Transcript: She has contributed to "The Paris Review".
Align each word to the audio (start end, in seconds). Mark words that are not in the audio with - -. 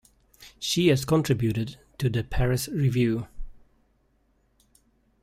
She 0.57 0.87
has 0.87 1.05
contributed 1.05 1.77
to 1.99 2.09
"The 2.09 2.23
Paris 2.23 2.67
Review". 2.69 3.27